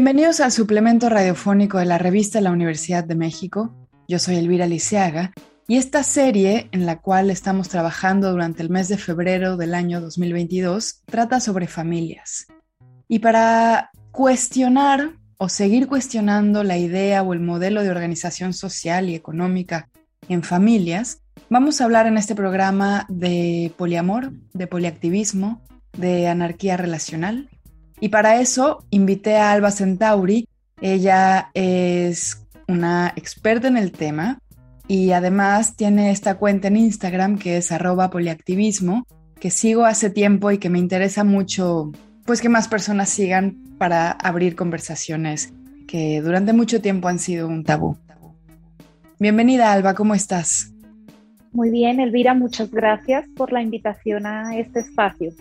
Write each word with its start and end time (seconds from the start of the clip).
Bienvenidos 0.00 0.40
al 0.40 0.50
suplemento 0.50 1.10
radiofónico 1.10 1.76
de 1.76 1.84
la 1.84 1.98
revista 1.98 2.40
La 2.40 2.52
Universidad 2.52 3.04
de 3.04 3.16
México. 3.16 3.76
Yo 4.08 4.18
soy 4.18 4.36
Elvira 4.36 4.66
Liceaga 4.66 5.30
y 5.68 5.76
esta 5.76 6.02
serie, 6.04 6.70
en 6.72 6.86
la 6.86 7.02
cual 7.02 7.28
estamos 7.28 7.68
trabajando 7.68 8.30
durante 8.30 8.62
el 8.62 8.70
mes 8.70 8.88
de 8.88 8.96
febrero 8.96 9.58
del 9.58 9.74
año 9.74 10.00
2022, 10.00 11.02
trata 11.04 11.38
sobre 11.38 11.66
familias. 11.66 12.46
Y 13.08 13.18
para 13.18 13.90
cuestionar 14.10 15.18
o 15.36 15.50
seguir 15.50 15.86
cuestionando 15.86 16.64
la 16.64 16.78
idea 16.78 17.22
o 17.22 17.34
el 17.34 17.40
modelo 17.40 17.82
de 17.82 17.90
organización 17.90 18.54
social 18.54 19.10
y 19.10 19.14
económica 19.14 19.90
en 20.30 20.42
familias, 20.42 21.20
vamos 21.50 21.78
a 21.78 21.84
hablar 21.84 22.06
en 22.06 22.16
este 22.16 22.34
programa 22.34 23.04
de 23.10 23.70
poliamor, 23.76 24.32
de 24.54 24.66
poliactivismo, 24.66 25.60
de 25.92 26.26
anarquía 26.26 26.78
relacional. 26.78 27.50
Y 28.00 28.08
para 28.08 28.40
eso 28.40 28.84
invité 28.90 29.36
a 29.36 29.52
Alba 29.52 29.70
Centauri. 29.70 30.48
Ella 30.80 31.50
es 31.52 32.46
una 32.66 33.12
experta 33.14 33.68
en 33.68 33.76
el 33.76 33.92
tema 33.92 34.40
y 34.88 35.12
además 35.12 35.76
tiene 35.76 36.10
esta 36.10 36.36
cuenta 36.36 36.68
en 36.68 36.76
Instagram 36.76 37.38
que 37.38 37.58
es 37.58 37.70
arroba 37.70 38.10
poliactivismo, 38.10 39.06
que 39.38 39.50
sigo 39.50 39.84
hace 39.84 40.08
tiempo 40.08 40.50
y 40.50 40.58
que 40.58 40.70
me 40.70 40.78
interesa 40.78 41.24
mucho, 41.24 41.92
pues 42.24 42.40
que 42.40 42.48
más 42.48 42.68
personas 42.68 43.10
sigan 43.10 43.58
para 43.76 44.10
abrir 44.10 44.56
conversaciones 44.56 45.52
que 45.86 46.22
durante 46.22 46.52
mucho 46.52 46.80
tiempo 46.80 47.08
han 47.08 47.18
sido 47.18 47.48
un 47.48 47.64
tabú. 47.64 47.96
Bienvenida 49.18 49.72
Alba, 49.72 49.94
¿cómo 49.94 50.14
estás? 50.14 50.72
Muy 51.52 51.70
bien, 51.70 52.00
Elvira, 52.00 52.32
muchas 52.32 52.70
gracias 52.70 53.26
por 53.36 53.52
la 53.52 53.60
invitación 53.60 54.24
a 54.24 54.56
este 54.56 54.80
espacio. 54.80 55.32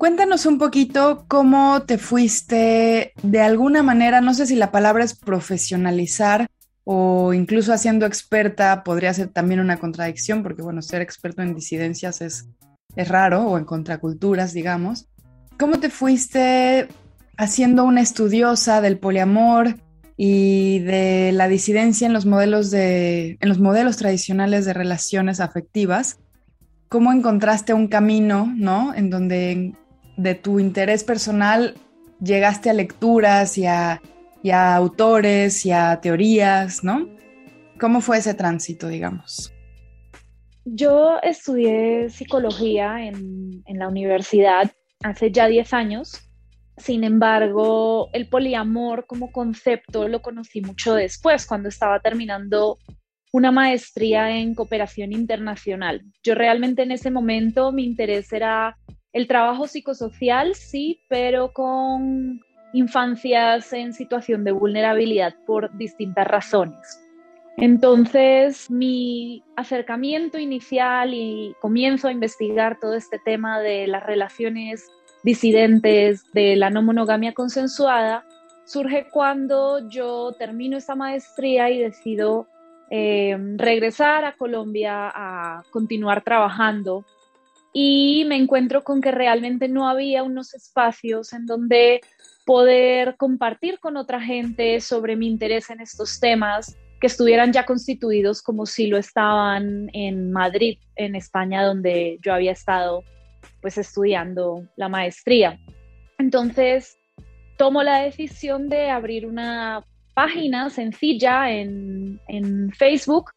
Cuéntanos 0.00 0.46
un 0.46 0.56
poquito 0.56 1.26
cómo 1.28 1.82
te 1.82 1.98
fuiste 1.98 3.12
de 3.22 3.40
alguna 3.42 3.82
manera, 3.82 4.22
no 4.22 4.32
sé 4.32 4.46
si 4.46 4.56
la 4.56 4.72
palabra 4.72 5.04
es 5.04 5.14
profesionalizar, 5.14 6.46
o 6.84 7.34
incluso 7.34 7.74
haciendo 7.74 8.06
experta 8.06 8.82
podría 8.82 9.12
ser 9.12 9.28
también 9.28 9.60
una 9.60 9.78
contradicción, 9.78 10.42
porque 10.42 10.62
bueno, 10.62 10.80
ser 10.80 11.02
experto 11.02 11.42
en 11.42 11.54
disidencias 11.54 12.22
es, 12.22 12.48
es 12.96 13.08
raro, 13.08 13.42
o 13.42 13.58
en 13.58 13.66
contraculturas, 13.66 14.54
digamos. 14.54 15.06
¿Cómo 15.58 15.80
te 15.80 15.90
fuiste 15.90 16.88
haciendo 17.36 17.84
una 17.84 18.00
estudiosa 18.00 18.80
del 18.80 18.96
poliamor 18.96 19.74
y 20.16 20.78
de 20.78 21.32
la 21.32 21.46
disidencia 21.46 22.06
en 22.06 22.14
los 22.14 22.24
modelos, 22.24 22.70
de, 22.70 23.36
en 23.38 23.48
los 23.50 23.58
modelos 23.58 23.98
tradicionales 23.98 24.64
de 24.64 24.72
relaciones 24.72 25.40
afectivas? 25.40 26.20
¿Cómo 26.88 27.12
encontraste 27.12 27.74
un 27.74 27.86
camino, 27.86 28.50
¿no? 28.56 28.94
En 28.94 29.10
donde 29.10 29.74
de 30.22 30.34
tu 30.34 30.60
interés 30.60 31.04
personal 31.04 31.74
llegaste 32.22 32.70
a 32.70 32.74
lecturas 32.74 33.56
y 33.56 33.66
a 33.66 34.00
y 34.42 34.50
a 34.50 34.74
autores 34.74 35.66
y 35.66 35.72
a 35.72 36.00
teorías, 36.00 36.82
¿no? 36.82 37.08
¿Cómo 37.78 38.00
fue 38.00 38.18
ese 38.18 38.34
tránsito, 38.34 38.88
digamos? 38.88 39.52
Yo 40.64 41.18
estudié 41.22 42.10
psicología 42.10 43.06
en, 43.06 43.62
en 43.66 43.78
la 43.78 43.88
universidad 43.88 44.70
hace 45.02 45.30
ya 45.30 45.46
10 45.46 45.72
años. 45.74 46.30
Sin 46.76 47.04
embargo, 47.04 48.08
el 48.12 48.28
poliamor 48.28 49.06
como 49.06 49.32
concepto 49.32 50.08
lo 50.08 50.22
conocí 50.22 50.62
mucho 50.62 50.94
después, 50.94 51.46
cuando 51.46 51.68
estaba 51.68 52.00
terminando 52.00 52.78
una 53.32 53.52
maestría 53.52 54.30
en 54.38 54.54
cooperación 54.54 55.12
internacional. 55.12 56.02
Yo 56.22 56.34
realmente 56.34 56.82
en 56.82 56.92
ese 56.92 57.10
momento 57.10 57.72
mi 57.72 57.84
interés 57.84 58.32
era 58.32 58.76
el 59.12 59.26
trabajo 59.26 59.66
psicosocial, 59.66 60.54
sí, 60.54 61.00
pero 61.08 61.52
con 61.52 62.40
infancias 62.72 63.72
en 63.72 63.92
situación 63.92 64.44
de 64.44 64.52
vulnerabilidad 64.52 65.34
por 65.46 65.76
distintas 65.76 66.26
razones. 66.26 67.00
Entonces, 67.56 68.70
mi 68.70 69.42
acercamiento 69.56 70.38
inicial 70.38 71.12
y 71.12 71.54
comienzo 71.60 72.08
a 72.08 72.12
investigar 72.12 72.78
todo 72.80 72.94
este 72.94 73.18
tema 73.18 73.60
de 73.60 73.86
las 73.86 74.04
relaciones 74.04 74.88
disidentes, 75.24 76.24
de 76.32 76.56
la 76.56 76.70
no 76.70 76.82
monogamia 76.82 77.34
consensuada, 77.34 78.24
surge 78.64 79.08
cuando 79.10 79.88
yo 79.88 80.32
termino 80.38 80.78
esta 80.78 80.94
maestría 80.94 81.70
y 81.70 81.80
decido 81.80 82.46
eh, 82.88 83.36
regresar 83.56 84.24
a 84.24 84.36
Colombia 84.36 85.10
a 85.14 85.62
continuar 85.70 86.22
trabajando. 86.22 87.04
Y 87.72 88.24
me 88.26 88.36
encuentro 88.36 88.82
con 88.82 89.00
que 89.00 89.12
realmente 89.12 89.68
no 89.68 89.88
había 89.88 90.22
unos 90.22 90.54
espacios 90.54 91.32
en 91.32 91.46
donde 91.46 92.00
poder 92.44 93.16
compartir 93.16 93.78
con 93.78 93.96
otra 93.96 94.20
gente 94.20 94.80
sobre 94.80 95.16
mi 95.16 95.28
interés 95.28 95.70
en 95.70 95.80
estos 95.80 96.18
temas 96.18 96.76
que 97.00 97.06
estuvieran 97.06 97.52
ya 97.52 97.64
constituidos 97.64 98.42
como 98.42 98.66
si 98.66 98.86
lo 98.86 98.98
estaban 98.98 99.88
en 99.94 100.32
Madrid, 100.32 100.78
en 100.96 101.14
España, 101.14 101.64
donde 101.64 102.18
yo 102.22 102.34
había 102.34 102.52
estado 102.52 103.04
pues 103.62 103.78
estudiando 103.78 104.66
la 104.76 104.88
maestría. 104.88 105.58
Entonces, 106.18 106.98
tomo 107.56 107.82
la 107.82 108.02
decisión 108.02 108.68
de 108.68 108.90
abrir 108.90 109.26
una 109.26 109.84
página 110.14 110.68
sencilla 110.70 111.50
en, 111.50 112.20
en 112.28 112.70
Facebook 112.72 113.30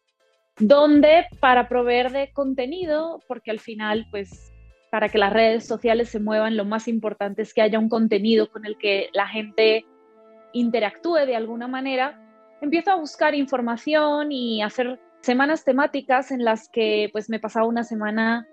donde 0.58 1.26
para 1.40 1.68
proveer 1.68 2.12
de 2.12 2.32
contenido, 2.32 3.20
porque 3.26 3.50
al 3.50 3.60
final 3.60 4.06
pues 4.10 4.52
para 4.90 5.08
que 5.08 5.18
las 5.18 5.32
redes 5.32 5.66
sociales 5.66 6.08
se 6.08 6.20
muevan, 6.20 6.56
lo 6.56 6.64
más 6.64 6.86
importante 6.86 7.42
es 7.42 7.52
que 7.52 7.62
haya 7.62 7.80
un 7.80 7.88
contenido 7.88 8.48
con 8.50 8.64
el 8.64 8.78
que 8.78 9.10
la 9.12 9.26
gente 9.26 9.84
interactúe 10.52 11.26
de 11.26 11.34
alguna 11.34 11.66
manera. 11.66 12.20
Empiezo 12.60 12.92
a 12.92 12.94
buscar 12.94 13.34
información 13.34 14.30
y 14.30 14.62
hacer 14.62 15.00
semanas 15.20 15.64
temáticas 15.64 16.30
en 16.30 16.44
las 16.44 16.68
que 16.68 17.08
pues 17.12 17.28
me 17.28 17.40
pasaba 17.40 17.66
una 17.66 17.82
semana 17.82 18.46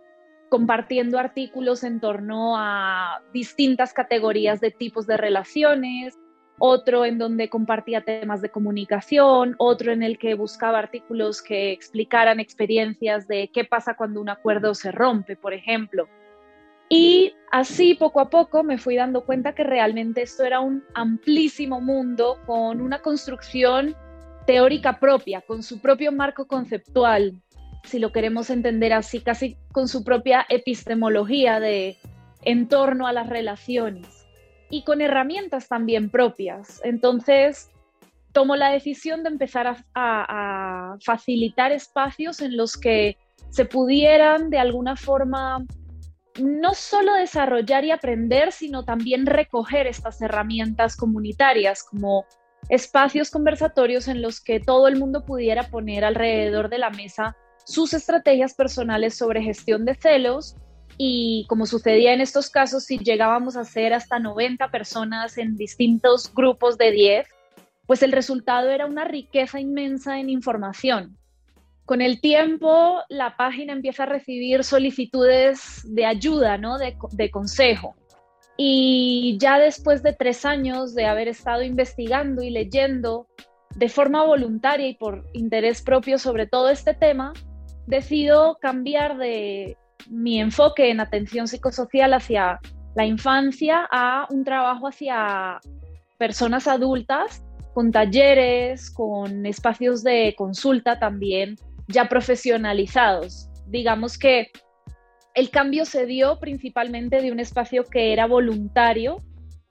compartiendo 0.49 1.19
artículos 1.19 1.83
en 1.83 1.99
torno 1.99 2.55
a 2.57 3.21
distintas 3.33 3.93
categorías 3.93 4.59
de 4.59 4.71
tipos 4.71 5.05
de 5.07 5.17
relaciones, 5.17 6.17
otro 6.63 7.05
en 7.05 7.17
donde 7.17 7.49
compartía 7.49 8.01
temas 8.01 8.39
de 8.39 8.49
comunicación, 8.49 9.55
otro 9.57 9.91
en 9.91 10.03
el 10.03 10.19
que 10.19 10.35
buscaba 10.35 10.77
artículos 10.77 11.41
que 11.41 11.71
explicaran 11.71 12.39
experiencias 12.39 13.27
de 13.27 13.49
qué 13.51 13.65
pasa 13.65 13.95
cuando 13.95 14.21
un 14.21 14.29
acuerdo 14.29 14.75
se 14.75 14.91
rompe, 14.91 15.35
por 15.35 15.55
ejemplo. 15.55 16.07
Y 16.87 17.33
así 17.51 17.95
poco 17.95 18.19
a 18.19 18.29
poco 18.29 18.63
me 18.63 18.77
fui 18.77 18.95
dando 18.95 19.25
cuenta 19.25 19.55
que 19.55 19.63
realmente 19.63 20.21
esto 20.21 20.43
era 20.43 20.59
un 20.59 20.83
amplísimo 20.93 21.81
mundo 21.81 22.37
con 22.45 22.79
una 22.79 23.01
construcción 23.01 23.95
teórica 24.45 24.99
propia, 24.99 25.41
con 25.41 25.63
su 25.63 25.81
propio 25.81 26.11
marco 26.11 26.45
conceptual, 26.45 27.41
si 27.85 27.97
lo 27.97 28.11
queremos 28.11 28.51
entender 28.51 28.93
así, 28.93 29.21
casi 29.21 29.57
con 29.71 29.87
su 29.87 30.03
propia 30.03 30.45
epistemología 30.47 31.59
de 31.59 31.97
en 32.43 32.67
torno 32.67 33.07
a 33.07 33.13
las 33.13 33.27
relaciones 33.27 34.20
y 34.71 34.83
con 34.83 35.01
herramientas 35.01 35.67
también 35.67 36.09
propias. 36.09 36.81
Entonces, 36.83 37.69
tomo 38.31 38.55
la 38.55 38.71
decisión 38.71 39.21
de 39.21 39.29
empezar 39.29 39.67
a, 39.67 39.75
a 39.93 40.97
facilitar 41.05 41.71
espacios 41.71 42.41
en 42.41 42.57
los 42.57 42.77
que 42.77 43.17
se 43.49 43.65
pudieran 43.65 44.49
de 44.49 44.57
alguna 44.57 44.95
forma 44.95 45.63
no 46.39 46.73
solo 46.73 47.13
desarrollar 47.13 47.83
y 47.83 47.91
aprender, 47.91 48.53
sino 48.53 48.85
también 48.85 49.25
recoger 49.25 49.85
estas 49.85 50.21
herramientas 50.21 50.95
comunitarias 50.95 51.83
como 51.83 52.25
espacios 52.69 53.29
conversatorios 53.29 54.07
en 54.07 54.21
los 54.21 54.39
que 54.39 54.61
todo 54.61 54.87
el 54.87 54.97
mundo 54.97 55.25
pudiera 55.25 55.69
poner 55.69 56.05
alrededor 56.05 56.69
de 56.69 56.77
la 56.77 56.89
mesa 56.89 57.35
sus 57.65 57.93
estrategias 57.93 58.53
personales 58.53 59.15
sobre 59.17 59.43
gestión 59.43 59.85
de 59.85 59.95
celos 59.95 60.55
y 61.03 61.45
como 61.47 61.65
sucedía 61.65 62.13
en 62.13 62.21
estos 62.21 62.49
casos, 62.49 62.83
si 62.83 62.99
llegábamos 62.99 63.55
a 63.55 63.65
ser 63.65 63.93
hasta 63.93 64.19
90 64.19 64.69
personas 64.69 65.37
en 65.37 65.55
distintos 65.55 66.31
grupos 66.33 66.77
de 66.77 66.91
10, 66.91 67.27
pues 67.87 68.03
el 68.03 68.11
resultado 68.11 68.69
era 68.69 68.85
una 68.85 69.05
riqueza 69.05 69.59
inmensa 69.59 70.19
en 70.19 70.29
información 70.29 71.17
con 71.91 72.01
el 72.01 72.21
tiempo 72.21 73.01
la 73.09 73.35
página 73.35 73.73
empieza 73.73 74.03
a 74.03 74.05
recibir 74.05 74.63
solicitudes 74.63 75.81
de 75.83 76.05
ayuda, 76.05 76.57
¿no? 76.57 76.77
de, 76.77 77.31
consejo. 77.31 77.95
Y 78.55 79.37
ya 79.41 79.59
después 79.59 80.01
de 80.01 80.13
tres 80.13 80.45
años 80.45 80.93
de 80.93 81.05
haber 81.05 81.27
estado 81.27 81.63
investigando 81.63 82.43
y 82.43 82.49
leyendo 82.49 83.27
de 83.75 83.89
forma 83.89 84.23
voluntaria 84.23 84.87
y 84.87 84.93
por 84.93 85.25
interés 85.33 85.81
propio 85.81 86.17
sobre 86.17 86.47
todo 86.47 86.69
este 86.69 86.93
tema, 86.93 87.33
decido 87.87 88.57
cambiar 88.61 89.17
de 89.17 89.75
mi 90.09 90.39
enfoque 90.39 90.89
en 90.89 90.99
atención 90.99 91.47
psicosocial 91.47 92.13
hacia 92.13 92.59
la 92.95 93.05
infancia 93.05 93.87
a 93.91 94.27
un 94.29 94.43
trabajo 94.43 94.87
hacia 94.87 95.59
personas 96.17 96.67
adultas 96.67 97.43
con 97.73 97.91
talleres, 97.91 98.91
con 98.91 99.45
espacios 99.45 100.03
de 100.03 100.35
consulta 100.37 100.99
también 100.99 101.55
ya 101.87 102.09
profesionalizados. 102.09 103.49
Digamos 103.67 104.17
que 104.17 104.51
el 105.33 105.49
cambio 105.49 105.85
se 105.85 106.05
dio 106.05 106.39
principalmente 106.39 107.21
de 107.21 107.31
un 107.31 107.39
espacio 107.39 107.85
que 107.85 108.11
era 108.11 108.27
voluntario 108.27 109.23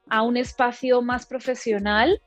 a 0.08 0.22
un 0.22 0.36
espacio 0.36 1.02
más 1.02 1.26
profesional 1.26 2.20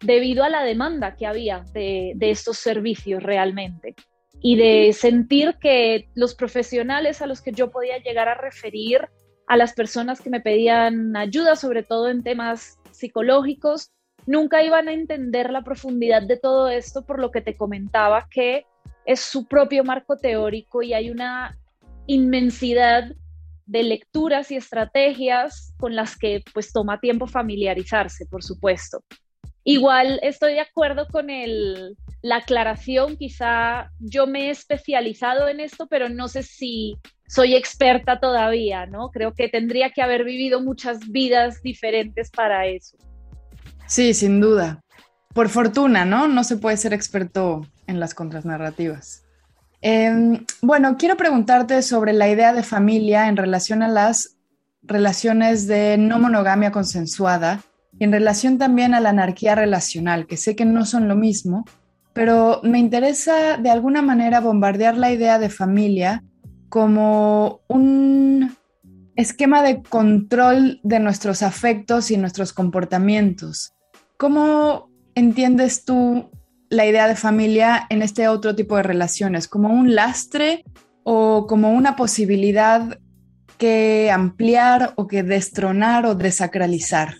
debido 0.00 0.44
a 0.44 0.50
la 0.50 0.62
demanda 0.62 1.16
que 1.16 1.26
había 1.26 1.64
de, 1.72 2.12
de 2.16 2.30
estos 2.30 2.58
servicios 2.58 3.22
realmente 3.22 3.94
y 4.40 4.56
de 4.56 4.92
sentir 4.92 5.56
que 5.60 6.08
los 6.14 6.34
profesionales 6.34 7.22
a 7.22 7.26
los 7.26 7.40
que 7.40 7.52
yo 7.52 7.70
podía 7.70 7.98
llegar 7.98 8.28
a 8.28 8.34
referir, 8.34 9.08
a 9.46 9.56
las 9.56 9.72
personas 9.72 10.20
que 10.20 10.30
me 10.30 10.40
pedían 10.40 11.16
ayuda, 11.16 11.56
sobre 11.56 11.82
todo 11.82 12.08
en 12.08 12.22
temas 12.22 12.78
psicológicos, 12.90 13.90
nunca 14.26 14.62
iban 14.62 14.88
a 14.88 14.92
entender 14.92 15.50
la 15.50 15.62
profundidad 15.62 16.22
de 16.22 16.38
todo 16.38 16.68
esto 16.68 17.04
por 17.04 17.20
lo 17.20 17.30
que 17.30 17.40
te 17.40 17.56
comentaba 17.56 18.26
que 18.30 18.64
es 19.04 19.20
su 19.20 19.46
propio 19.46 19.84
marco 19.84 20.16
teórico 20.16 20.82
y 20.82 20.94
hay 20.94 21.10
una 21.10 21.58
inmensidad 22.06 23.12
de 23.66 23.82
lecturas 23.82 24.50
y 24.50 24.56
estrategias 24.56 25.74
con 25.78 25.94
las 25.94 26.16
que 26.16 26.42
pues 26.52 26.72
toma 26.72 27.00
tiempo 27.00 27.26
familiarizarse, 27.26 28.26
por 28.26 28.42
supuesto. 28.42 29.02
Igual 29.64 30.20
estoy 30.22 30.54
de 30.54 30.60
acuerdo 30.60 31.06
con 31.08 31.30
el, 31.30 31.96
la 32.24 32.36
aclaración, 32.36 33.18
quizá 33.18 33.90
yo 33.98 34.26
me 34.26 34.46
he 34.46 34.50
especializado 34.50 35.46
en 35.46 35.60
esto, 35.60 35.86
pero 35.88 36.08
no 36.08 36.26
sé 36.28 36.42
si 36.42 36.96
soy 37.28 37.54
experta 37.54 38.18
todavía, 38.18 38.86
¿no? 38.86 39.10
Creo 39.10 39.34
que 39.34 39.50
tendría 39.50 39.90
que 39.90 40.00
haber 40.00 40.24
vivido 40.24 40.62
muchas 40.62 41.00
vidas 41.10 41.60
diferentes 41.62 42.30
para 42.30 42.66
eso. 42.66 42.96
Sí, 43.86 44.14
sin 44.14 44.40
duda. 44.40 44.80
Por 45.34 45.50
fortuna, 45.50 46.06
¿no? 46.06 46.26
No 46.26 46.44
se 46.44 46.56
puede 46.56 46.78
ser 46.78 46.94
experto 46.94 47.66
en 47.86 48.00
las 48.00 48.14
contrasnarrativas. 48.14 49.26
Em, 49.82 50.46
bueno, 50.62 50.96
quiero 50.96 51.18
preguntarte 51.18 51.82
sobre 51.82 52.14
la 52.14 52.30
idea 52.30 52.54
de 52.54 52.62
familia 52.62 53.28
en 53.28 53.36
relación 53.36 53.82
a 53.82 53.88
las 53.88 54.38
relaciones 54.82 55.66
de 55.66 55.98
no 55.98 56.18
monogamia 56.18 56.70
consensuada 56.70 57.60
en 57.98 58.12
relación 58.12 58.56
también 58.56 58.94
a 58.94 59.00
la 59.00 59.10
anarquía 59.10 59.54
relacional, 59.54 60.26
que 60.26 60.38
sé 60.38 60.56
que 60.56 60.64
no 60.64 60.86
son 60.86 61.06
lo 61.06 61.16
mismo, 61.16 61.66
pero 62.14 62.60
me 62.62 62.78
interesa 62.78 63.58
de 63.58 63.70
alguna 63.70 64.00
manera 64.00 64.40
bombardear 64.40 64.96
la 64.96 65.12
idea 65.12 65.38
de 65.38 65.50
familia 65.50 66.24
como 66.70 67.60
un 67.68 68.56
esquema 69.16 69.62
de 69.62 69.82
control 69.82 70.80
de 70.82 71.00
nuestros 71.00 71.42
afectos 71.42 72.10
y 72.10 72.16
nuestros 72.16 72.52
comportamientos. 72.52 73.74
¿Cómo 74.16 74.90
entiendes 75.14 75.84
tú 75.84 76.30
la 76.70 76.86
idea 76.86 77.08
de 77.08 77.16
familia 77.16 77.86
en 77.90 78.00
este 78.00 78.28
otro 78.28 78.54
tipo 78.54 78.76
de 78.76 78.84
relaciones? 78.84 79.48
¿Como 79.48 79.68
un 79.68 79.94
lastre 79.94 80.64
o 81.02 81.46
como 81.46 81.72
una 81.72 81.96
posibilidad 81.96 82.98
que 83.58 84.10
ampliar 84.12 84.92
o 84.96 85.06
que 85.08 85.22
destronar 85.22 86.06
o 86.06 86.14
desacralizar? 86.14 87.16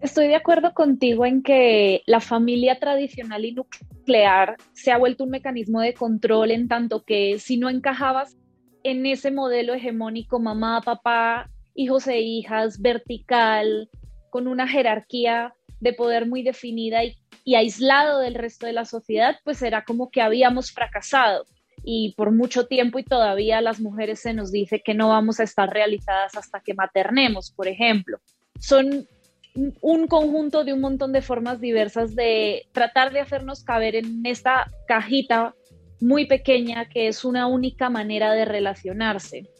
Estoy 0.00 0.28
de 0.28 0.36
acuerdo 0.36 0.72
contigo 0.72 1.26
en 1.26 1.42
que 1.42 2.02
la 2.06 2.20
familia 2.20 2.78
tradicional 2.78 3.44
y 3.44 3.52
nuclear 3.52 4.56
se 4.72 4.92
ha 4.92 4.98
vuelto 4.98 5.24
un 5.24 5.30
mecanismo 5.30 5.82
de 5.82 5.92
control 5.92 6.52
en 6.52 6.68
tanto 6.68 7.04
que 7.04 7.38
si 7.38 7.58
no 7.58 7.68
encajabas 7.68 8.34
en 8.82 9.04
ese 9.04 9.30
modelo 9.30 9.74
hegemónico 9.74 10.40
mamá, 10.40 10.80
papá, 10.80 11.50
hijos 11.74 12.08
e 12.08 12.20
hijas, 12.20 12.80
vertical, 12.80 13.90
con 14.30 14.48
una 14.48 14.66
jerarquía 14.66 15.52
de 15.80 15.92
poder 15.92 16.26
muy 16.26 16.42
definida 16.42 17.04
y, 17.04 17.54
aislado 17.54 18.20
del 18.20 18.34
resto 18.34 18.66
de 18.66 18.72
la 18.72 18.86
sociedad, 18.86 19.36
pues 19.44 19.60
era 19.60 19.84
como 19.84 20.10
que 20.10 20.22
habíamos 20.22 20.72
fracasado 20.72 21.44
y 21.82 22.14
por 22.16 22.30
mucho 22.30 22.66
tiempo 22.66 22.98
y 22.98 23.04
todavía 23.04 23.60
las 23.60 23.80
mujeres 23.80 24.20
se 24.20 24.32
nos 24.32 24.52
dice 24.52 24.82
que 24.84 24.94
no 24.94 25.08
vamos 25.08 25.40
a 25.40 25.44
estar 25.44 25.68
realizadas 25.68 26.36
hasta 26.36 26.60
que 26.60 26.74
maternemos, 26.74 27.50
por 27.50 27.68
ejemplo. 27.68 28.18
Son 28.58 29.06
un 29.54 30.06
conjunto 30.06 30.64
de 30.64 30.72
un 30.72 30.80
montón 30.80 31.12
de 31.12 31.22
formas 31.22 31.60
diversas 31.60 32.14
de 32.14 32.68
tratar 32.72 33.12
de 33.12 33.20
hacernos 33.20 33.64
caber 33.64 33.96
en 33.96 34.24
esta 34.24 34.70
cajita 34.86 35.54
muy 36.00 36.26
pequeña 36.26 36.88
que 36.88 37.08
es 37.08 37.24
una 37.24 37.46
única 37.46 37.90
manera 37.90 38.32
de 38.32 38.44
relacionarse. 38.44 39.50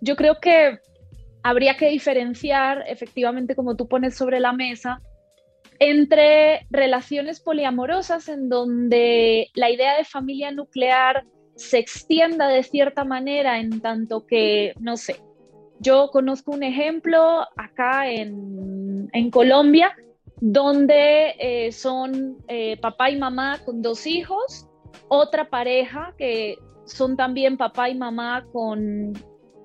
Yo 0.00 0.16
creo 0.16 0.40
que 0.40 0.78
habría 1.42 1.76
que 1.76 1.88
diferenciar, 1.90 2.84
efectivamente, 2.86 3.54
como 3.54 3.76
tú 3.76 3.88
pones 3.88 4.16
sobre 4.16 4.40
la 4.40 4.52
mesa, 4.52 5.00
entre 5.78 6.66
relaciones 6.70 7.40
poliamorosas 7.40 8.28
en 8.28 8.48
donde 8.48 9.48
la 9.54 9.70
idea 9.70 9.96
de 9.96 10.04
familia 10.04 10.50
nuclear 10.50 11.24
se 11.56 11.78
extienda 11.78 12.48
de 12.48 12.62
cierta 12.62 13.04
manera 13.04 13.58
en 13.58 13.80
tanto 13.80 14.26
que, 14.26 14.74
no 14.78 14.96
sé, 14.96 15.16
yo 15.78 16.10
conozco 16.12 16.52
un 16.52 16.62
ejemplo 16.62 17.46
acá 17.56 18.10
en, 18.10 18.79
Colombia 19.30 19.94
donde 20.40 21.34
eh, 21.38 21.70
son 21.72 22.38
eh, 22.48 22.78
papá 22.78 23.10
y 23.10 23.16
mamá 23.16 23.58
con 23.64 23.82
dos 23.82 24.06
hijos, 24.06 24.66
otra 25.08 25.48
pareja 25.48 26.14
que 26.16 26.56
son 26.86 27.16
también 27.16 27.56
papá 27.56 27.90
y 27.90 27.94
mamá 27.94 28.46
con, 28.52 29.12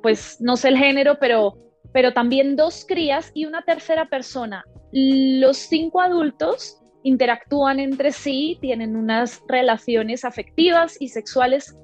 pues 0.04 0.38
no 0.42 0.58
sé 0.58 0.70
el 0.70 0.78
género, 0.78 1.18
pero, 1.20 1.58
pero 1.94 2.14
también 2.14 2.56
dos 2.56 2.86
crías 2.86 3.32
y 3.34 3.46
una 3.46 3.64
tercera 3.64 4.10
persona. 4.10 4.66
Los 4.92 5.58
cinco 5.58 6.02
adultos 6.02 6.82
interactúan 7.04 7.80
entre 7.80 8.12
sí, 8.12 8.58
tienen 8.60 8.96
unas 8.96 9.42
relaciones 9.48 10.26
afectivas 10.26 10.98
y 11.00 11.08
sexuales 11.08 11.78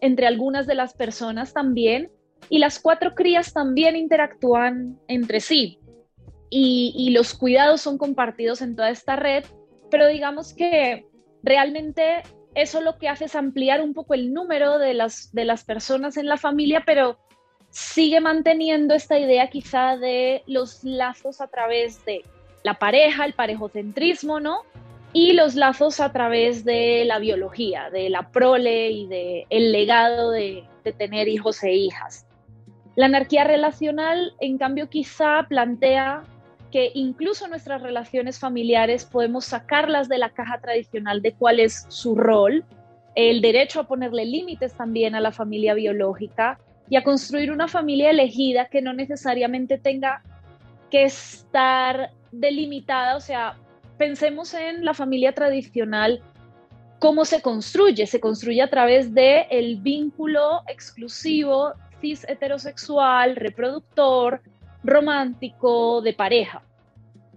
entre 0.00 0.26
algunas 0.26 0.66
de 0.66 0.74
las 0.74 0.94
personas 0.94 1.52
también, 1.52 2.10
y 2.50 2.58
las 2.58 2.78
cuatro 2.78 3.14
crías 3.14 3.52
también 3.52 3.96
interactúan 3.96 4.98
entre 5.08 5.40
sí 5.40 5.78
y, 6.56 7.10
los 7.10 7.34
cuidados 7.34 7.80
son 7.80 7.98
compartidos 7.98 8.62
en 8.62 8.76
toda 8.76 8.90
esta 8.90 9.16
red, 9.16 9.44
pero 9.90 10.06
digamos 10.06 10.54
que 10.54 11.04
realmente 11.42 12.22
eso 12.54 12.80
lo 12.80 12.96
que 12.96 13.08
hace 13.08 13.24
es 13.24 13.34
ampliar 13.34 13.82
un 13.82 13.92
poco 13.92 14.14
el 14.14 14.32
número 14.32 14.78
de 14.78 14.94
las, 14.94 15.32
de 15.32 15.44
las 15.44 15.64
personas 15.64 16.16
en 16.16 16.26
la 16.26 16.36
familia, 16.36 16.84
pero 16.86 17.18
sigue 17.70 18.20
manteniendo 18.20 18.94
esta 18.94 19.18
idea 19.18 19.50
quizá 19.50 19.96
de 19.96 20.44
los 20.46 20.84
lazos 20.84 21.40
a 21.40 21.48
través 21.48 22.04
de 22.04 22.22
la 22.62 22.74
pareja, 22.74 23.24
el 23.24 23.32
parejocentrismo, 23.32 24.38
¿no? 24.38 24.60
Y 25.12 25.32
los 25.32 25.56
lazos 25.56 25.98
a 25.98 26.12
través 26.12 26.64
de 26.64 27.04
la 27.04 27.18
biología, 27.18 27.90
de 27.90 28.10
la 28.10 28.30
prole 28.30 28.92
y 28.92 29.08
del 29.08 29.44
el 29.50 29.72
legado 29.72 30.30
de, 30.30 30.62
de 30.84 30.92
tener 30.92 31.26
hijos 31.26 31.64
e 31.64 31.72
hijas. 31.72 32.28
La 32.94 33.06
anarquía 33.06 33.42
relacional, 33.42 34.36
en 34.38 34.56
cambio, 34.56 34.88
quizá 34.88 35.46
plantea 35.48 36.22
que 36.74 36.90
incluso 36.94 37.46
nuestras 37.46 37.82
relaciones 37.82 38.40
familiares 38.40 39.04
podemos 39.04 39.44
sacarlas 39.44 40.08
de 40.08 40.18
la 40.18 40.30
caja 40.30 40.58
tradicional 40.60 41.22
de 41.22 41.32
cuál 41.32 41.60
es 41.60 41.86
su 41.88 42.16
rol, 42.16 42.64
el 43.14 43.40
derecho 43.42 43.78
a 43.78 43.86
ponerle 43.86 44.24
límites 44.24 44.74
también 44.74 45.14
a 45.14 45.20
la 45.20 45.30
familia 45.30 45.74
biológica 45.74 46.58
y 46.90 46.96
a 46.96 47.04
construir 47.04 47.52
una 47.52 47.68
familia 47.68 48.10
elegida 48.10 48.64
que 48.64 48.82
no 48.82 48.92
necesariamente 48.92 49.78
tenga 49.78 50.24
que 50.90 51.04
estar 51.04 52.10
delimitada, 52.32 53.14
o 53.14 53.20
sea, 53.20 53.56
pensemos 53.96 54.52
en 54.52 54.84
la 54.84 54.94
familia 54.94 55.32
tradicional 55.32 56.22
cómo 56.98 57.24
se 57.24 57.40
construye, 57.40 58.08
se 58.08 58.18
construye 58.18 58.62
a 58.62 58.70
través 58.70 59.14
de 59.14 59.42
el 59.48 59.76
vínculo 59.76 60.62
exclusivo 60.66 61.74
heterosexual, 62.02 63.36
reproductor, 63.36 64.42
romántico, 64.84 66.02
de 66.02 66.12
pareja. 66.12 66.62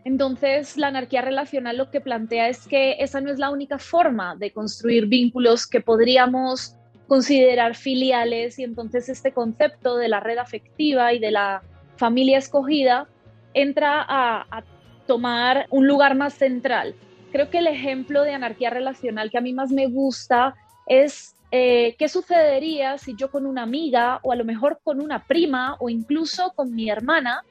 Entonces, 0.03 0.77
la 0.77 0.87
anarquía 0.87 1.21
relacional 1.21 1.77
lo 1.77 1.89
que 1.89 1.99
plantea 1.99 2.47
es 2.49 2.67
que 2.67 2.97
esa 2.99 3.19
no 3.19 3.31
es 3.31 3.39
la 3.39 3.49
única 3.49 3.77
forma 3.77 4.35
de 4.35 4.51
construir 4.51 5.07
vínculos 5.07 5.67
que 5.67 5.81
podríamos 5.81 6.75
considerar 7.07 7.75
filiales 7.75 8.59
y 8.59 8.63
entonces 8.63 9.09
este 9.09 9.31
concepto 9.31 9.97
de 9.97 10.09
la 10.09 10.19
red 10.19 10.37
afectiva 10.37 11.13
y 11.13 11.19
de 11.19 11.31
la 11.31 11.63
familia 11.95 12.37
escogida 12.37 13.07
entra 13.53 14.05
a, 14.07 14.63
tomar 15.07 15.67
un 15.69 15.87
lugar 15.87 16.15
más 16.15 16.33
central. 16.33 16.93
Creo 17.31 17.49
que 17.49 17.59
el 17.59 17.67
ejemplo 17.67 18.23
de 18.23 18.33
anarquía 18.33 18.69
relacional 18.69 19.31
que 19.31 19.37
a 19.37 19.41
mí 19.41 19.53
más 19.53 19.71
me 19.71 19.87
gusta 19.87 20.53
es 20.85 21.36
eh, 21.51 21.95
¿qué 21.97 22.09
sucedería 22.09 22.97
si 22.97 23.15
yo 23.15 23.31
con 23.31 23.45
una 23.45 23.63
amiga 23.63 24.19
o 24.23 24.31
a 24.31 24.35
lo 24.35 24.43
mejor 24.43 24.79
con 24.83 25.01
una 25.01 25.25
prima 25.25 25.77
o 25.79 25.89
incluso 25.89 26.51
con 26.55 26.73
mi 26.75 26.89
hermana 26.89 27.43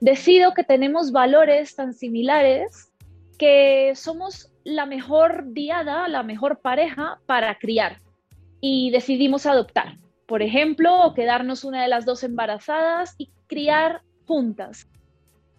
decido 0.00 0.54
que 0.54 0.64
tenemos 0.64 1.10
valores 1.10 1.74
tan 1.74 1.92
similares 1.92 2.92
que 3.38 3.92
somos 3.96 4.52
la 4.64 4.86
mejor 4.86 5.52
diada, 5.52 6.06
la 6.08 6.22
mejor 6.22 6.60
pareja 6.60 7.18
para 7.26 7.58
criar 7.58 8.00
y 8.60 8.90
decidimos 8.90 9.46
adoptar. 9.46 9.96
Por 10.26 10.42
ejemplo, 10.42 11.12
quedarnos 11.16 11.64
una 11.64 11.82
de 11.82 11.88
las 11.88 12.04
dos 12.04 12.22
embarazadas 12.22 13.14
y 13.18 13.30
criar 13.46 14.02
juntas. 14.26 14.88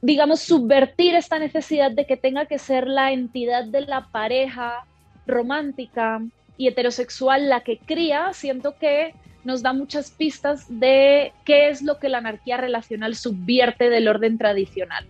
Digamos, 0.01 0.39
subvertir 0.39 1.15
esta 1.15 1.39
necesidad 1.39 1.91
de 1.91 2.05
que 2.05 2.17
tenga 2.17 2.45
que 2.45 2.57
ser 2.57 2.87
la 2.87 3.11
entidad 3.11 3.65
de 3.65 3.81
la 3.81 4.07
pareja 4.11 4.85
romántica 5.27 6.21
y 6.57 6.67
heterosexual 6.67 7.49
la 7.49 7.61
que 7.61 7.77
cría, 7.79 8.33
siento 8.33 8.75
que 8.77 9.13
nos 9.43 9.63
da 9.63 9.73
muchas 9.73 10.11
pistas 10.11 10.65
de 10.69 11.33
qué 11.45 11.69
es 11.69 11.81
lo 11.81 11.97
que 11.99 12.09
la 12.09 12.19
anarquía 12.19 12.57
relacional 12.57 13.15
subvierte 13.15 13.89
del 13.89 14.07
orden 14.07 14.37
tradicional. 14.37 15.05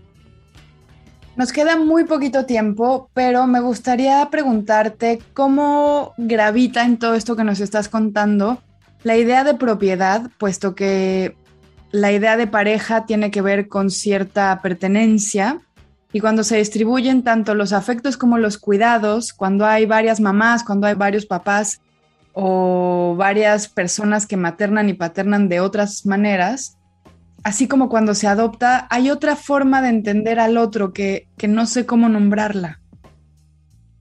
Nos 1.35 1.51
queda 1.51 1.77
muy 1.77 2.03
poquito 2.03 2.45
tiempo, 2.45 3.09
pero 3.13 3.47
me 3.47 3.61
gustaría 3.61 4.27
preguntarte 4.29 5.19
cómo 5.33 6.13
gravita 6.17 6.83
en 6.83 6.97
todo 6.97 7.15
esto 7.15 7.35
que 7.35 7.43
nos 7.43 7.61
estás 7.61 7.87
contando 7.87 8.61
la 9.03 9.17
idea 9.17 9.43
de 9.43 9.55
propiedad, 9.55 10.29
puesto 10.37 10.75
que 10.75 11.35
la 11.91 12.11
idea 12.11 12.37
de 12.37 12.47
pareja 12.47 13.05
tiene 13.05 13.31
que 13.31 13.41
ver 13.41 13.67
con 13.67 13.89
cierta 13.89 14.59
pertenencia 14.61 15.59
y 16.13 16.19
cuando 16.19 16.43
se 16.43 16.57
distribuyen 16.57 17.23
tanto 17.23 17.55
los 17.55 17.71
afectos 17.71 18.17
como 18.17 18.37
los 18.37 18.57
cuidados, 18.57 19.31
cuando 19.33 19.65
hay 19.65 19.85
varias 19.85 20.19
mamás, 20.19 20.63
cuando 20.63 20.87
hay 20.87 20.95
varios 20.95 21.25
papás 21.25 21.81
o 22.33 23.15
varias 23.17 23.69
personas 23.69 24.25
que 24.25 24.37
maternan 24.37 24.89
y 24.89 24.93
paternan 24.93 25.47
de 25.47 25.61
otras 25.61 26.05
maneras, 26.05 26.77
así 27.43 27.67
como 27.67 27.87
cuando 27.87 28.13
se 28.13 28.27
adopta, 28.27 28.87
hay 28.89 29.09
otra 29.09 29.35
forma 29.35 29.81
de 29.81 29.89
entender 29.89 30.39
al 30.39 30.57
otro 30.57 30.91
que, 30.91 31.27
no 31.47 31.65
sé 31.65 31.85
cómo 31.85 32.09
nombrarla. 32.09 32.79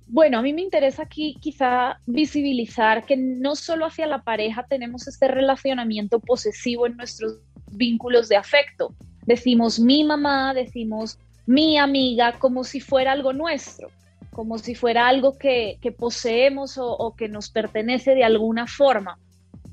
Bueno, 0.08 0.38
a 0.38 0.42
mí 0.42 0.52
me 0.52 0.62
interesa 0.62 1.04
aquí 1.04 1.36
quizá 1.40 2.00
visibilizar 2.06 3.06
que 3.06 3.16
no 3.16 3.54
solo 3.54 3.86
hacia 3.86 4.08
la 4.08 4.22
pareja 4.22 4.66
tenemos 4.68 5.06
este 5.06 5.28
relacionamiento 5.28 6.18
posesivo 6.18 6.88
en 6.88 6.96
nuestros 6.96 7.38
vínculos 7.70 8.28
de 8.28 8.36
afecto. 8.36 8.92
Decimos 9.24 9.78
mi 9.78 10.02
mamá, 10.02 10.52
decimos 10.52 11.20
mi 11.50 11.78
amiga, 11.78 12.38
como 12.38 12.62
si 12.62 12.78
fuera 12.78 13.10
algo 13.10 13.32
nuestro, 13.32 13.90
como 14.30 14.56
si 14.56 14.76
fuera 14.76 15.08
algo 15.08 15.36
que, 15.36 15.80
poseemos 15.98 16.78
o, 16.78 16.92
o 16.92 17.16
que 17.16 17.28
nos 17.28 17.50
pertenece 17.50 18.14
de 18.14 18.22
alguna 18.22 18.68
forma. 18.68 19.18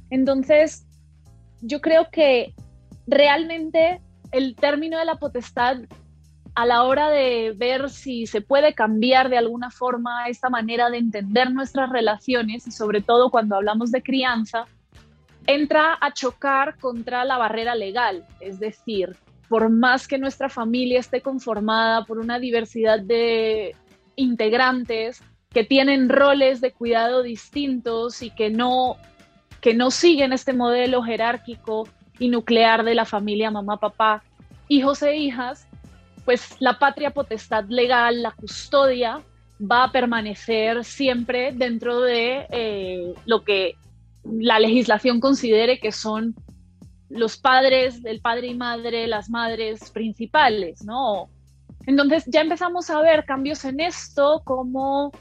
Entonces, 0.09 0.87
yo 1.61 1.79
creo 1.79 2.09
que 2.11 2.55
realmente 3.05 4.01
el 4.31 4.55
término 4.55 4.97
de 4.97 5.05
la 5.05 5.17
potestad 5.17 5.77
a 6.55 6.65
la 6.65 6.81
hora 6.81 7.11
de 7.11 7.53
ver 7.55 7.91
si 7.91 8.25
se 8.25 8.41
puede 8.41 8.73
cambiar 8.73 9.29
de 9.29 9.37
alguna 9.37 9.69
forma 9.69 10.27
esta 10.29 10.49
manera 10.49 10.89
de 10.89 10.97
entender 10.97 11.51
nuestras 11.51 11.91
relaciones 11.91 12.65
y 12.65 12.71
sobre 12.71 13.01
todo 13.01 13.29
cuando 13.29 13.55
hablamos 13.55 13.91
de 13.91 14.01
crianza, 14.01 14.65
entra 15.45 15.95
a 16.01 16.11
chocar 16.11 16.79
contra 16.79 17.23
la 17.23 17.37
barrera 17.37 17.75
legal. 17.75 18.25
Es 18.39 18.59
decir, 18.59 19.15
por 19.49 19.69
más 19.69 20.07
que 20.07 20.17
nuestra 20.17 20.49
familia 20.49 20.99
esté 20.99 21.21
conformada 21.21 22.05
por 22.05 22.19
una 22.19 22.39
diversidad 22.39 22.99
de 22.99 23.75
integrantes 24.15 25.21
que 25.51 25.63
tienen 25.63 26.09
roles 26.09 26.61
de 26.61 26.71
cuidado 26.71 27.23
distintos 27.23 28.21
y 28.21 28.29
que 28.31 28.49
no, 28.49 28.97
que 29.61 29.73
no 29.73 29.91
siguen 29.91 30.33
este 30.33 30.53
modelo 30.53 31.01
jerárquico 31.01 31.87
y 32.19 32.29
nuclear 32.29 32.83
de 32.83 32.95
la 32.95 33.05
familia 33.05 33.51
mamá, 33.51 33.77
papá, 33.77 34.23
hijos 34.67 35.01
e 35.03 35.15
hijas, 35.15 35.67
pues 36.25 36.57
la 36.59 36.77
patria 36.77 37.11
potestad 37.11 37.65
legal, 37.69 38.21
la 38.21 38.31
custodia, 38.31 39.21
va 39.59 39.85
a 39.85 39.91
permanecer 39.91 40.83
siempre 40.83 41.51
dentro 41.53 42.01
de 42.01 42.45
eh, 42.51 43.13
lo 43.25 43.43
que 43.43 43.75
la 44.23 44.59
legislación 44.59 45.19
considere 45.19 45.79
que 45.79 45.91
son 45.91 46.35
los 47.09 47.37
padres, 47.37 48.03
el 48.05 48.21
padre 48.21 48.47
y 48.47 48.55
madre, 48.55 49.07
las 49.07 49.29
madres 49.29 49.91
principales, 49.91 50.83
¿no? 50.83 51.29
Entonces 51.85 52.25
ya 52.27 52.41
empezamos 52.41 52.89
a 52.89 53.01
ver 53.01 53.25
cambios 53.25 53.63
en 53.63 53.79
esto, 53.79 54.41
como 54.43 55.11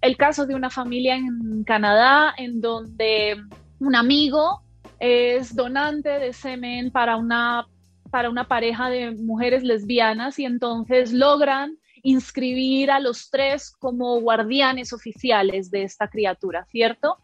el 0.00 0.16
caso 0.16 0.46
de 0.46 0.54
una 0.54 0.70
familia 0.70 1.16
en 1.16 1.62
Canadá, 1.64 2.34
en 2.36 2.60
donde 2.60 3.36
un 3.78 3.94
amigo 3.94 4.62
es 4.98 5.54
donante 5.54 6.08
de 6.08 6.32
semen 6.32 6.90
para 6.90 7.16
una, 7.16 7.66
para 8.10 8.30
una 8.30 8.48
pareja 8.48 8.88
de 8.88 9.12
mujeres 9.12 9.62
lesbianas 9.62 10.38
y 10.38 10.44
entonces 10.44 11.12
logran 11.12 11.78
inscribir 12.02 12.90
a 12.90 13.00
los 13.00 13.30
tres 13.30 13.70
como 13.78 14.20
guardianes 14.20 14.92
oficiales 14.92 15.70
de 15.70 15.82
esta 15.82 16.08
criatura, 16.08 16.64
¿cierto? 16.70 17.18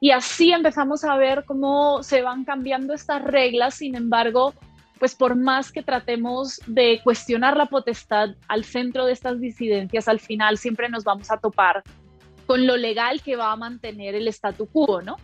Y 0.00 0.12
así 0.12 0.52
empezamos 0.52 1.04
a 1.04 1.16
ver 1.16 1.44
cómo 1.44 2.02
se 2.02 2.22
van 2.22 2.44
cambiando 2.44 2.94
estas 2.94 3.22
reglas, 3.22 3.74
sin 3.74 3.96
embargo, 3.96 4.54
pues 4.98 5.14
por 5.14 5.36
más 5.36 5.72
que 5.72 5.82
tratemos 5.82 6.60
de 6.66 7.00
cuestionar 7.02 7.56
la 7.56 7.66
potestad 7.66 8.30
al 8.48 8.64
centro 8.64 9.06
de 9.06 9.12
estas 9.12 9.40
disidencias, 9.40 10.08
al 10.08 10.20
final 10.20 10.58
siempre 10.58 10.88
nos 10.88 11.04
vamos 11.04 11.30
a 11.30 11.38
topar 11.38 11.82
con 12.46 12.66
lo 12.66 12.76
legal 12.76 13.20
que 13.22 13.36
va 13.36 13.52
a 13.52 13.56
mantener 13.56 14.14
el 14.14 14.28
statu 14.28 14.66
quo, 14.66 15.02
¿no? 15.02 15.16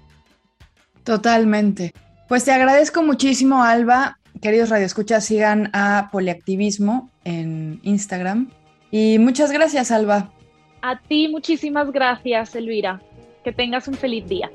Totalmente. 1.04 1.92
Pues 2.28 2.44
te 2.44 2.52
agradezco 2.52 3.02
muchísimo, 3.02 3.62
Alba. 3.62 4.18
Queridos 4.40 4.70
radioescuchas, 4.70 5.24
sigan 5.24 5.70
a 5.72 6.08
Poliactivismo 6.10 7.10
en 7.24 7.80
Instagram. 7.82 8.50
Y 8.90 9.18
muchas 9.18 9.52
gracias, 9.52 9.90
Alba. 9.90 10.32
A 10.82 11.00
ti 11.00 11.28
muchísimas 11.28 11.90
gracias, 11.92 12.54
Elvira. 12.54 13.00
Que 13.44 13.52
tengas 13.52 13.86
un 13.88 13.94
feliz 13.94 14.26
día. 14.26 14.50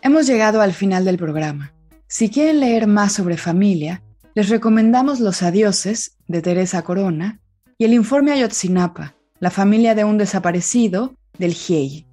Hemos 0.00 0.26
llegado 0.26 0.62
al 0.62 0.72
final 0.72 1.04
del 1.04 1.18
programa. 1.18 1.74
Si 2.08 2.30
quieren 2.30 2.60
leer 2.60 2.86
más 2.86 3.12
sobre 3.12 3.36
familia, 3.36 4.02
les 4.34 4.48
recomendamos 4.48 5.20
Los 5.20 5.42
Adioses 5.42 6.16
de 6.26 6.40
Teresa 6.40 6.82
Corona 6.82 7.38
y 7.76 7.84
el 7.84 7.92
informe 7.92 8.32
Ayotzinapa, 8.32 9.14
la 9.40 9.50
familia 9.50 9.94
de 9.94 10.04
un 10.04 10.16
desaparecido 10.16 11.14
del 11.38 11.52
GIEI. 11.52 12.06